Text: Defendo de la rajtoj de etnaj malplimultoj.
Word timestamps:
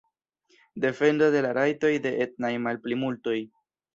Defendo 0.85 1.27
de 1.35 1.43
la 1.47 1.51
rajtoj 1.59 1.93
de 2.07 2.13
etnaj 2.27 2.51
malplimultoj. 2.65 3.37